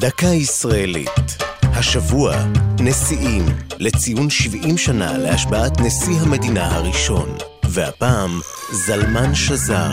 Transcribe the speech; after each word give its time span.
דקה 0.00 0.26
ישראלית. 0.26 1.36
השבוע, 1.62 2.36
נשיאים, 2.80 3.42
לציון 3.78 4.30
70 4.30 4.78
שנה 4.78 5.18
להשבעת 5.18 5.80
נשיא 5.80 6.14
המדינה 6.20 6.76
הראשון. 6.76 7.28
והפעם, 7.64 8.30
זלמן 8.72 9.34
שזר. 9.34 9.92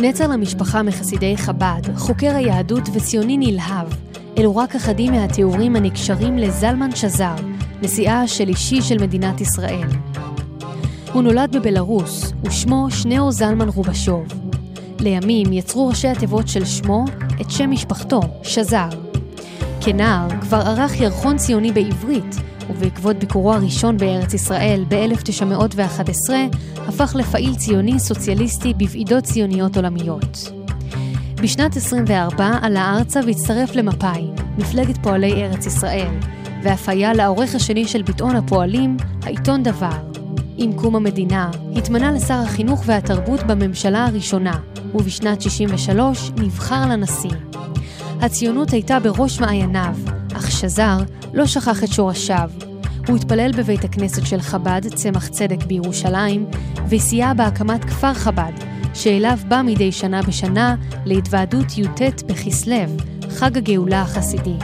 נצר 0.00 0.26
למשפחה 0.26 0.82
מחסידי 0.82 1.36
חב"ד, 1.36 1.82
חוקר 1.96 2.36
היהדות 2.36 2.82
וציוני 2.92 3.36
נלהב, 3.38 3.86
אלו 4.38 4.56
רק 4.56 4.74
אחדים 4.74 5.12
מהתיאורים 5.12 5.76
הנקשרים 5.76 6.38
לזלמן 6.38 6.96
שזר, 6.96 7.36
נשיאה 7.82 8.20
השלישי 8.20 8.82
של 8.82 9.02
מדינת 9.02 9.40
ישראל. 9.40 9.88
הוא 11.12 11.22
נולד 11.22 11.56
בבלארוס, 11.56 12.32
ושמו 12.44 12.86
שניאור 12.90 13.32
זלמן 13.32 13.68
רובשוב. 13.68 14.26
לימים 15.02 15.52
יצרו 15.52 15.88
ראשי 15.88 16.08
התיבות 16.08 16.48
של 16.48 16.64
שמו 16.64 17.04
את 17.40 17.50
שם 17.50 17.70
משפחתו, 17.70 18.20
שזר. 18.42 18.88
כנער 19.80 20.28
כבר 20.40 20.56
ערך 20.56 21.00
ירחון 21.00 21.36
ציוני 21.36 21.72
בעברית, 21.72 22.36
ובעקבות 22.70 23.16
ביקורו 23.16 23.52
הראשון 23.52 23.96
בארץ 23.96 24.34
ישראל 24.34 24.84
ב-1911, 24.88 26.30
הפך 26.76 27.14
לפעיל 27.14 27.54
ציוני 27.54 28.00
סוציאליסטי 28.00 28.74
בוועידות 28.74 29.24
ציוניות 29.24 29.76
עולמיות. 29.76 30.52
בשנת 31.42 31.76
24 31.76 32.58
עלה 32.62 32.94
ארצה 32.98 33.20
והצטרף 33.26 33.74
למפא"י, 33.74 34.26
מפלגת 34.58 34.98
פועלי 35.02 35.32
ארץ 35.32 35.66
ישראל, 35.66 36.14
ואף 36.62 36.88
היה 36.88 37.14
לעורך 37.14 37.54
השני 37.54 37.88
של 37.88 38.02
ביטאון 38.02 38.36
הפועלים, 38.36 38.96
העיתון 39.22 39.62
דבר. 39.62 40.11
עם 40.62 40.72
קום 40.72 40.96
המדינה, 40.96 41.50
התמנה 41.76 42.12
לשר 42.12 42.34
החינוך 42.34 42.82
והתרבות 42.86 43.42
בממשלה 43.42 44.06
הראשונה, 44.06 44.58
ובשנת 44.94 45.42
63 45.42 46.30
נבחר 46.36 46.86
לנשיא. 46.88 47.30
הציונות 48.20 48.70
הייתה 48.70 49.00
בראש 49.00 49.40
מעייניו, 49.40 49.94
אך 50.34 50.50
שזר 50.50 50.98
לא 51.34 51.46
שכח 51.46 51.84
את 51.84 51.88
שורשיו. 51.88 52.50
הוא 53.08 53.16
התפלל 53.16 53.52
בבית 53.52 53.84
הכנסת 53.84 54.26
של 54.26 54.40
חב"ד, 54.40 54.94
צמח 54.94 55.28
צדק 55.28 55.64
בירושלים, 55.64 56.46
וסייע 56.88 57.32
בהקמת 57.32 57.84
כפר 57.84 58.14
חב"ד, 58.14 58.52
שאליו 58.94 59.38
בא 59.48 59.62
מדי 59.64 59.92
שנה 59.92 60.22
בשנה 60.22 60.74
להתוועדות 61.04 61.78
י"ט 61.78 62.22
בכסלו, 62.26 62.76
חג 63.30 63.58
הגאולה 63.58 64.02
החסידי. 64.02 64.56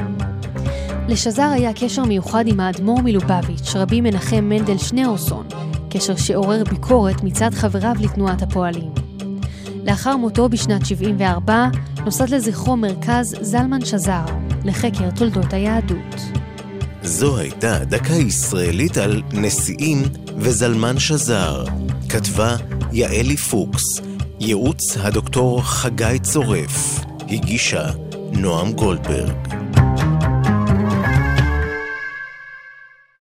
לשזר 1.08 1.50
היה 1.54 1.72
קשר 1.72 2.04
מיוחד 2.04 2.46
עם 2.46 2.60
האדמו"ר 2.60 3.00
מלובביץ', 3.02 3.76
רבי 3.76 4.00
מנחם 4.00 4.44
מנדל 4.44 4.78
שניאורסון, 4.78 5.46
קשר 5.90 6.16
שעורר 6.16 6.64
ביקורת 6.70 7.22
מצד 7.22 7.50
חבריו 7.54 7.94
לתנועת 8.00 8.42
הפועלים. 8.42 8.90
לאחר 9.84 10.16
מותו 10.16 10.48
בשנת 10.48 10.86
74 10.86 11.66
נוסד 12.04 12.28
לזכרו 12.28 12.76
מרכז 12.76 13.34
זלמן 13.40 13.84
שזר 13.84 14.24
לחקר 14.64 15.10
תולדות 15.10 15.52
היהדות. 15.52 16.20
זו 17.02 17.38
הייתה 17.38 17.78
דקה 17.84 18.14
ישראלית 18.14 18.96
על 18.96 19.22
נשיאים 19.32 20.02
וזלמן 20.36 20.98
שזר. 20.98 21.64
כתבה 22.08 22.56
יעלי 22.92 23.36
פוקס, 23.36 24.00
ייעוץ 24.40 24.96
הדוקטור 24.96 25.62
חגי 25.62 26.18
צורף, 26.22 27.00
הגישה 27.30 27.90
נועם 28.32 28.72
גולדברג. 28.72 29.67